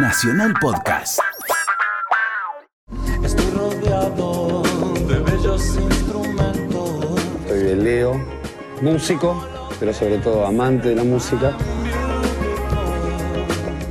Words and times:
Nacional 0.00 0.54
Podcast. 0.60 1.18
Estoy 3.24 3.50
rodeado 3.50 4.62
de 5.08 5.18
bellos 5.18 5.76
instrumentos. 5.76 7.20
Soy 7.48 7.74
Leo, 7.74 8.24
músico, 8.80 9.44
pero 9.80 9.92
sobre 9.92 10.18
todo 10.18 10.46
amante 10.46 10.90
de 10.90 10.94
la 10.94 11.02
música. 11.02 11.52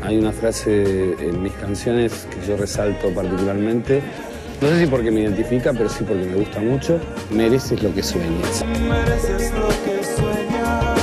Hay 0.01 0.17
una 0.17 0.31
frase 0.31 1.11
en 1.19 1.43
mis 1.43 1.51
canciones 1.53 2.25
que 2.31 2.47
yo 2.47 2.55
resalto 2.55 3.13
particularmente. 3.13 4.01
No 4.61 4.69
sé 4.69 4.85
si 4.85 4.87
porque 4.87 5.11
me 5.11 5.21
identifica, 5.21 5.73
pero 5.73 5.89
sí 5.89 6.05
porque 6.07 6.23
me 6.23 6.35
gusta 6.35 6.61
mucho. 6.61 7.01
Mereces 7.31 7.83
lo 7.83 7.93
que 7.93 8.01
sueñas. 8.01 8.63
Mereces 8.79 9.51
lo 9.51 9.67
que 9.67 10.01
sueñas. 10.05 11.01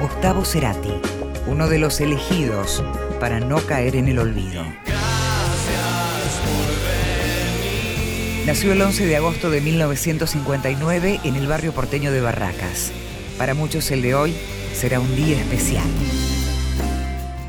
Gustavo 0.00 0.44
Cerati, 0.44 1.00
uno 1.46 1.68
de 1.68 1.78
los 1.78 2.00
elegidos 2.00 2.82
para 3.22 3.38
no 3.38 3.64
caer 3.64 3.94
en 3.94 4.08
el 4.08 4.18
olvido. 4.18 4.64
Nació 8.44 8.72
el 8.72 8.82
11 8.82 9.06
de 9.06 9.16
agosto 9.16 9.48
de 9.48 9.60
1959 9.60 11.20
en 11.22 11.36
el 11.36 11.46
barrio 11.46 11.72
porteño 11.72 12.10
de 12.10 12.20
Barracas. 12.20 12.90
Para 13.38 13.54
muchos 13.54 13.92
el 13.92 14.02
de 14.02 14.16
hoy 14.16 14.34
será 14.74 14.98
un 14.98 15.14
día 15.14 15.38
especial. 15.38 15.84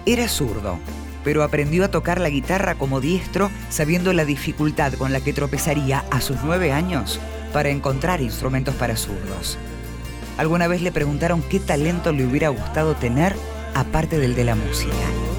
Era 0.06 0.28
zurdo, 0.28 0.78
pero 1.24 1.42
aprendió 1.42 1.86
a 1.86 1.90
tocar 1.90 2.22
la 2.22 2.30
guitarra 2.30 2.76
como 2.76 3.02
diestro 3.02 3.50
sabiendo 3.70 4.14
la 4.14 4.26
dificultad 4.26 4.94
con 4.94 5.12
la 5.12 5.22
que 5.22 5.34
tropezaría 5.34 6.06
a 6.12 6.22
sus 6.22 6.38
nueve 6.44 6.72
años 6.72 7.20
para 7.52 7.70
encontrar 7.70 8.22
instrumentos 8.22 8.76
para 8.76 8.96
zurdos. 8.96 9.58
Alguna 10.38 10.68
vez 10.68 10.84
le 10.84 10.92
preguntaron 10.92 11.42
qué 11.42 11.60
talento 11.60 12.12
le 12.12 12.28
hubiera 12.28 12.50
gustado 12.50 12.94
tener 12.94 13.36
aparte 13.74 14.20
del 14.20 14.36
de 14.36 14.44
la 14.44 14.54
música. 14.54 15.33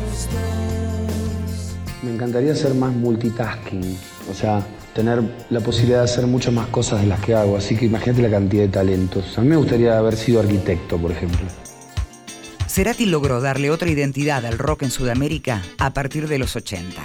Me 2.02 2.12
encantaría 2.12 2.54
ser 2.54 2.74
más 2.74 2.92
multitasking, 2.92 3.96
o 4.30 4.34
sea, 4.34 4.64
tener 4.94 5.22
la 5.50 5.60
posibilidad 5.60 5.98
de 5.98 6.04
hacer 6.04 6.26
muchas 6.26 6.52
más 6.52 6.68
cosas 6.68 7.00
de 7.00 7.06
las 7.06 7.20
que 7.20 7.34
hago. 7.34 7.56
Así 7.56 7.76
que 7.76 7.86
imagínate 7.86 8.22
la 8.22 8.30
cantidad 8.30 8.62
de 8.62 8.68
talentos. 8.68 9.36
A 9.36 9.40
mí 9.40 9.48
me 9.48 9.56
gustaría 9.56 9.98
haber 9.98 10.16
sido 10.16 10.40
arquitecto, 10.40 10.96
por 10.98 11.10
ejemplo. 11.10 11.46
Cerati 12.68 13.06
logró 13.06 13.40
darle 13.40 13.70
otra 13.70 13.88
identidad 13.88 14.44
al 14.44 14.58
rock 14.58 14.82
en 14.82 14.90
Sudamérica 14.90 15.62
a 15.78 15.92
partir 15.92 16.28
de 16.28 16.38
los 16.38 16.56
80. 16.56 17.02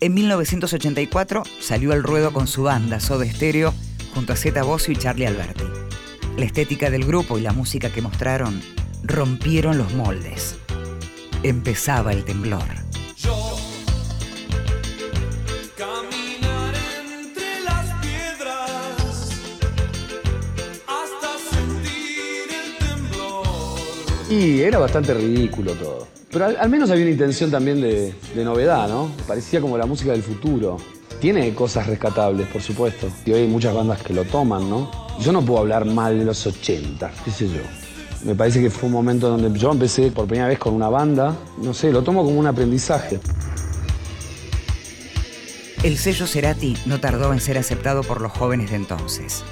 En 0.00 0.14
1984 0.14 1.42
salió 1.60 1.92
al 1.92 2.02
ruedo 2.02 2.32
con 2.32 2.46
su 2.46 2.62
banda 2.62 3.00
Soda 3.00 3.24
Stereo 3.26 3.74
junto 4.14 4.32
a 4.32 4.36
Zeta 4.36 4.62
Bosio 4.62 4.92
y 4.92 4.96
Charlie 4.96 5.26
Alberti. 5.26 5.64
La 6.36 6.44
estética 6.44 6.88
del 6.88 7.04
grupo 7.04 7.36
y 7.36 7.42
la 7.42 7.52
música 7.52 7.90
que 7.90 8.00
mostraron 8.00 8.62
rompieron 9.02 9.76
los 9.76 9.92
moldes. 9.94 10.56
Empezaba 11.44 12.12
el 12.12 12.24
temblor. 12.24 12.64
Caminar 15.76 16.74
entre 16.74 17.60
las 17.60 17.86
piedras 18.02 19.30
hasta 20.88 21.38
sentir 21.50 22.48
el 22.50 22.78
temblor. 22.84 23.46
Y 24.28 24.62
era 24.62 24.78
bastante 24.78 25.14
ridículo 25.14 25.74
todo. 25.74 26.08
Pero 26.32 26.46
al, 26.46 26.56
al 26.56 26.68
menos 26.68 26.90
había 26.90 27.04
una 27.04 27.12
intención 27.12 27.52
también 27.52 27.80
de, 27.80 28.12
de 28.34 28.44
novedad, 28.44 28.88
¿no? 28.88 29.12
Parecía 29.28 29.60
como 29.60 29.78
la 29.78 29.86
música 29.86 30.10
del 30.10 30.24
futuro. 30.24 30.78
Tiene 31.20 31.54
cosas 31.54 31.86
rescatables, 31.86 32.48
por 32.48 32.62
supuesto. 32.62 33.08
Y 33.24 33.30
hoy 33.32 33.42
hay 33.42 33.46
muchas 33.46 33.74
bandas 33.74 34.02
que 34.02 34.12
lo 34.12 34.24
toman, 34.24 34.68
¿no? 34.68 34.90
Yo 35.20 35.30
no 35.30 35.42
puedo 35.42 35.60
hablar 35.60 35.84
mal 35.84 36.18
de 36.18 36.24
los 36.24 36.44
80, 36.46 37.12
qué 37.24 37.30
sé 37.30 37.46
yo. 37.48 37.62
Me 38.24 38.34
parece 38.34 38.60
que 38.60 38.70
fue 38.70 38.88
un 38.88 38.92
momento 38.92 39.28
donde 39.28 39.56
yo 39.58 39.70
empecé 39.70 40.10
por 40.10 40.26
primera 40.26 40.48
vez 40.48 40.58
con 40.58 40.74
una 40.74 40.88
banda. 40.88 41.36
No 41.58 41.72
sé, 41.72 41.92
lo 41.92 42.02
tomo 42.02 42.24
como 42.24 42.38
un 42.38 42.46
aprendizaje. 42.46 43.20
El 45.82 45.96
sello 45.96 46.26
Cerati 46.26 46.76
no 46.86 47.00
tardó 47.00 47.32
en 47.32 47.40
ser 47.40 47.56
aceptado 47.58 48.02
por 48.02 48.20
los 48.20 48.32
jóvenes 48.32 48.70
de 48.70 48.76
entonces. 48.76 49.44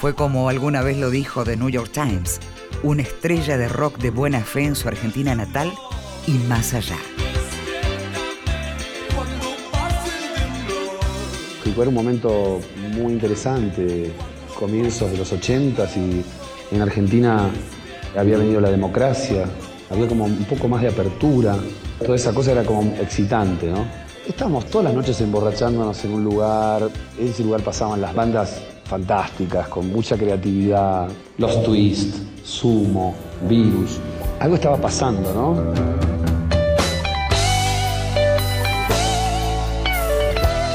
Fue 0.00 0.14
como 0.14 0.48
alguna 0.48 0.82
vez 0.82 0.96
lo 0.96 1.10
dijo 1.10 1.44
The 1.44 1.56
New 1.56 1.68
York 1.68 1.90
Times, 1.92 2.40
una 2.82 3.02
estrella 3.02 3.56
de 3.56 3.68
rock 3.68 3.98
de 3.98 4.10
buena 4.10 4.40
fe 4.40 4.64
en 4.64 4.74
su 4.74 4.88
Argentina 4.88 5.34
natal 5.34 5.72
y 6.26 6.32
más 6.48 6.74
allá. 6.74 6.96
Fue 11.80 11.88
un 11.88 11.94
momento 11.94 12.60
muy 12.92 13.14
interesante, 13.14 14.12
comienzos 14.58 15.10
de 15.10 15.16
los 15.16 15.32
80 15.32 15.88
y 15.96 16.22
en 16.72 16.82
Argentina 16.82 17.50
había 18.16 18.38
venido 18.38 18.60
la 18.60 18.70
democracia, 18.70 19.44
había 19.90 20.06
como 20.08 20.24
un 20.24 20.44
poco 20.44 20.68
más 20.68 20.82
de 20.82 20.88
apertura, 20.88 21.56
toda 21.98 22.16
esa 22.16 22.32
cosa 22.32 22.52
era 22.52 22.64
como 22.64 22.82
excitante, 23.00 23.70
¿no? 23.70 23.84
Estábamos 24.26 24.66
todas 24.66 24.86
las 24.86 24.94
noches 24.94 25.20
emborrachándonos 25.20 26.04
en 26.04 26.12
un 26.12 26.24
lugar, 26.24 26.88
en 27.18 27.28
ese 27.28 27.42
lugar 27.42 27.62
pasaban 27.62 28.00
las 28.00 28.14
bandas 28.14 28.60
fantásticas, 28.84 29.68
con 29.68 29.90
mucha 29.90 30.16
creatividad, 30.16 31.08
los 31.38 31.62
Twist, 31.62 32.16
Sumo, 32.44 33.14
Virus, 33.48 33.98
algo 34.38 34.56
estaba 34.56 34.76
pasando, 34.76 35.32
¿no? 35.32 36.00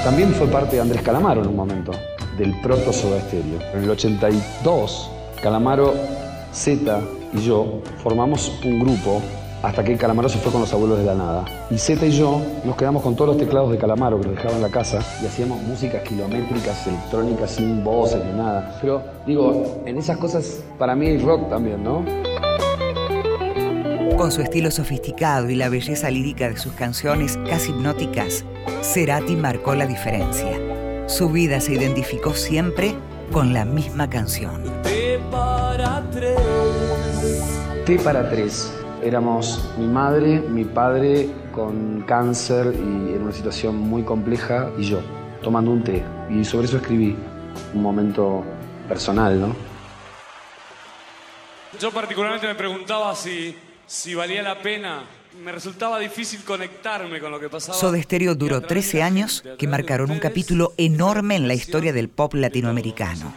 También 0.04 0.34
fue 0.34 0.48
parte 0.48 0.76
de 0.76 0.82
Andrés 0.84 1.02
Calamaro 1.02 1.42
en 1.42 1.48
un 1.48 1.56
momento, 1.56 1.92
del 2.38 2.54
proto 2.62 2.94
Soda 2.94 3.20
Stereo. 3.22 3.60
En 3.74 3.84
el 3.84 3.90
82, 3.90 5.10
Calamaro, 5.42 5.96
Z 6.54 7.02
y 7.36 7.42
yo 7.42 7.82
formamos 8.02 8.52
un 8.64 8.80
grupo 8.80 9.22
hasta 9.66 9.84
que 9.84 9.98
Calamaro 9.98 10.30
se 10.30 10.38
fue 10.38 10.52
con 10.52 10.62
los 10.62 10.72
abuelos 10.74 11.00
de 11.00 11.06
la 11.06 11.16
nada. 11.16 11.46
Y 11.72 11.78
Z 11.78 12.06
y 12.06 12.12
yo 12.12 12.40
nos 12.64 12.76
quedamos 12.76 13.02
con 13.02 13.16
todos 13.16 13.30
los 13.30 13.38
teclados 13.38 13.72
de 13.72 13.78
Calamaro 13.78 14.20
que 14.20 14.28
los 14.28 14.36
dejaba 14.36 14.56
en 14.56 14.62
la 14.62 14.70
casa 14.70 15.00
y 15.24 15.26
hacíamos 15.26 15.62
músicas 15.64 16.04
kilométricas, 16.04 16.86
electrónicas, 16.86 17.52
sin 17.52 17.84
voces 17.84 18.24
ni 18.24 18.34
nada. 18.34 18.78
Pero 18.82 19.02
digo, 19.26 19.82
en 19.86 19.98
esas 19.98 20.18
cosas 20.18 20.64
para 20.78 20.96
mí 20.96 21.08
hay 21.08 21.18
rock 21.18 21.50
también, 21.50 21.84
¿no? 21.84 22.06
Con 24.18 24.32
su 24.32 24.42
estilo 24.42 24.72
sofisticado 24.72 25.50
y 25.50 25.56
la 25.56 25.68
belleza 25.70 26.10
lírica 26.12 26.48
de 26.48 26.58
sus 26.58 26.74
canciones 26.74 27.38
casi 27.50 27.72
hipnóticas, 27.72 28.46
Cerati 28.82 29.36
marcó 29.36 29.76
la 29.76 29.88
diferencia. 29.88 30.60
Su 31.08 31.30
vida 31.30 31.60
se 31.60 31.74
identificó 31.74 32.34
siempre 32.34 32.96
con 33.32 33.54
la 33.54 33.66
misma 33.66 34.10
canción. 34.10 34.64
T 34.84 35.20
para 35.32 36.04
tres. 36.12 36.45
T 37.86 38.00
para 38.00 38.30
tres. 38.30 38.74
Éramos 39.04 39.64
mi 39.78 39.86
madre, 39.88 40.40
mi 40.40 40.66
padre 40.66 41.30
con 41.52 42.02
cáncer 42.08 42.74
y 42.74 43.14
en 43.14 43.22
una 43.22 43.32
situación 43.32 43.76
muy 43.78 44.04
compleja 44.04 44.72
y 44.78 44.84
yo, 44.84 45.02
tomando 45.44 45.72
un 45.72 45.84
té. 45.84 46.04
Y 46.30 46.44
sobre 46.44 46.66
eso 46.68 46.78
escribí 46.78 47.16
un 47.74 47.82
momento 47.82 48.44
personal, 48.88 49.40
¿no? 49.40 49.56
Yo 51.80 51.92
particularmente 51.92 52.48
me 52.48 52.56
preguntaba 52.56 53.16
si, 53.16 53.56
si 53.86 54.16
valía 54.16 54.42
la 54.42 54.60
pena. 54.60 55.04
Me 55.44 55.52
resultaba 55.52 56.00
difícil 56.00 56.44
conectarme 56.46 57.20
con 57.20 57.30
lo 57.30 57.40
que 57.40 57.50
pasaba. 57.50 57.78
Soda 57.78 58.02
Stereo 58.02 58.34
duró 58.36 58.56
a 58.56 58.60
través 58.62 58.86
13 58.90 58.98
de- 58.98 59.04
años 59.04 59.44
que 59.60 59.68
marcaron 59.68 60.10
un 60.10 60.20
capítulo 60.20 60.72
enorme 60.78 61.36
en 61.36 61.48
la 61.50 61.54
historia 61.54 61.92
del 61.92 62.08
pop 62.08 62.34
latinoamericano. 62.34 63.34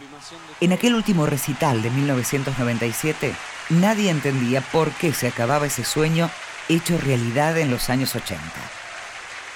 En 0.61 0.71
aquel 0.71 0.95
último 0.95 1.25
recital 1.25 1.81
de 1.81 1.89
1997, 1.89 3.33
nadie 3.69 4.09
entendía 4.09 4.61
por 4.61 4.91
qué 4.91 5.13
se 5.13 5.27
acababa 5.27 5.67
ese 5.67 5.83
sueño 5.83 6.29
hecho 6.67 6.97
realidad 6.97 7.57
en 7.57 7.71
los 7.71 7.89
años 7.89 8.15
80. 8.15 8.41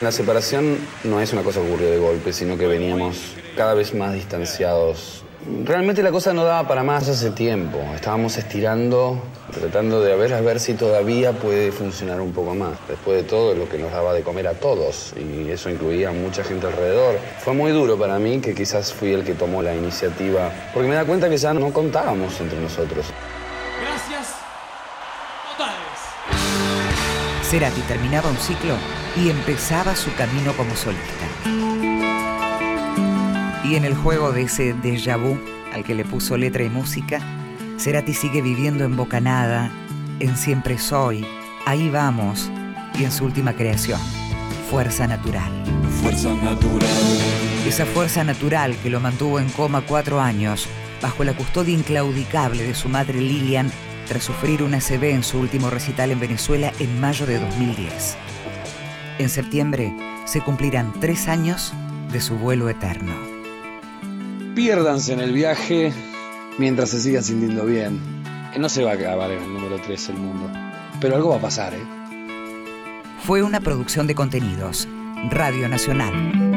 La 0.02 0.12
separación 0.12 0.78
no 1.04 1.22
es 1.22 1.32
una 1.34 1.44
cosa 1.44 1.62
que 1.62 1.68
ocurrió 1.68 1.90
de 1.90 1.98
golpe, 1.98 2.34
sino 2.34 2.58
que 2.58 2.68
veníamos 2.68 3.36
cada 3.56 3.74
vez 3.74 3.94
más 3.94 4.14
distanciados. 4.14 5.24
Realmente 5.66 6.02
la 6.02 6.12
cosa 6.12 6.34
no 6.34 6.46
daba 6.46 6.68
para 6.68 6.84
más 6.84 7.08
hace 7.10 7.32
tiempo. 7.32 7.78
Estábamos 7.94 8.38
estirando, 8.38 9.22
tratando 9.54 10.02
de 10.02 10.16
ver 10.16 10.34
a 10.34 10.42
ver 10.42 10.60
si 10.60 10.74
todavía 10.74 11.34
puede 11.34 11.72
funcionar 11.72 12.22
un 12.22 12.32
poco 12.32 12.56
más. 12.56 12.74
Después 12.88 13.18
de 13.18 13.24
todo, 13.24 13.54
lo 13.54 13.68
que 13.68 13.78
nos 13.78 13.92
daba 13.92 14.14
de 14.14 14.24
comer 14.24 14.48
a 14.48 14.54
todos, 14.54 15.14
y 15.18 15.50
eso 15.50 15.70
incluía 15.70 16.10
a 16.10 16.14
mucha 16.14 16.44
gente 16.44 16.68
alrededor. 16.68 17.20
Fue 17.40 17.54
muy 17.54 17.72
duro 17.72 17.98
para 17.98 18.20
mí, 18.20 18.40
que 18.40 18.56
quizás 18.56 18.94
fui 18.94 19.12
el 19.12 19.24
que 19.24 19.34
tomó 19.34 19.62
la 19.62 19.76
iniciativa, 19.76 20.50
porque 20.74 20.88
me 20.88 20.96
da 20.96 21.06
cuenta 21.06 21.30
que 21.30 21.38
ya 21.38 21.54
no 21.54 21.72
contábamos 21.72 22.40
entre 22.40 22.60
nosotros. 22.60 23.06
Cerati 27.54 27.82
terminaba 27.82 28.32
un 28.32 28.38
ciclo 28.38 28.76
y 29.16 29.30
empezaba 29.30 29.96
su 29.96 30.12
camino 30.16 30.54
como 30.54 30.76
solista. 30.76 31.28
Y 33.64 33.76
en 33.76 33.86
el 33.86 33.94
juego 33.94 34.32
de 34.32 34.42
ese 34.42 34.74
déjà 34.74 35.18
vu 35.18 35.38
al 35.72 35.84
que 35.84 35.94
le 35.94 36.04
puso 36.04 36.36
letra 36.36 36.64
y 36.64 36.70
música, 36.70 37.20
Cerati 37.78 38.16
sigue 38.16 38.42
viviendo 38.42 38.86
en 38.86 38.96
Bocanada, 38.96 39.70
en 40.20 40.36
Siempre 40.36 40.80
Soy, 40.80 41.28
Ahí 41.68 41.92
Vamos 41.92 42.50
y 42.98 43.04
en 43.04 43.12
su 43.12 43.26
última 43.26 43.54
creación, 43.54 44.00
Fuerza 44.72 45.06
Natural. 45.06 45.52
Fuerza 46.02 46.34
natural. 46.34 46.90
Esa 47.68 47.86
fuerza 47.86 48.24
natural 48.24 48.76
que 48.82 48.90
lo 48.90 49.00
mantuvo 49.00 49.40
en 49.40 49.50
coma 49.50 49.82
cuatro 49.82 50.20
años, 50.20 50.68
bajo 51.04 51.24
la 51.24 51.36
custodia 51.36 51.76
inclaudicable 51.76 52.64
de 52.64 52.74
su 52.74 52.90
madre 52.90 53.22
Lilian, 53.22 53.72
tras 54.08 54.24
sufrir 54.24 54.64
una 54.64 54.80
CB 54.80 55.12
en 55.12 55.24
su 55.24 55.40
último 55.40 55.70
recital 55.70 56.12
en 56.12 56.20
Venezuela 56.20 56.72
en 56.80 57.00
mayo 57.00 57.26
de 57.26 57.40
2010. 57.40 58.18
En 59.20 59.30
septiembre 59.30 59.94
se 60.26 60.42
cumplirán 60.42 60.94
tres 61.00 61.28
años 61.28 61.74
de 62.12 62.22
su 62.22 62.36
vuelo 62.36 62.70
eterno. 62.70 63.14
Piérdanse 64.56 65.14
en 65.14 65.20
el 65.20 65.34
viaje 65.34 65.92
mientras 66.58 66.90
se 66.90 67.02
sigan 67.02 67.24
sintiendo 67.24 67.66
bien. 67.66 68.00
No 68.58 68.70
se 68.70 68.84
va 68.84 68.92
a 68.92 68.96
acabar 68.96 69.32
en 69.32 69.42
el 69.42 69.54
número 69.54 69.80
3 69.80 70.10
el 70.10 70.18
mundo. 70.18 70.52
Pero 71.02 71.16
algo 71.16 71.30
va 71.30 71.38
a 71.38 71.42
pasar, 71.42 71.74
¿eh? 71.74 71.84
Fue 73.26 73.42
una 73.42 73.60
producción 73.60 74.06
de 74.06 74.16
contenidos. 74.16 74.88
Radio 75.32 75.68
Nacional. 75.68 76.53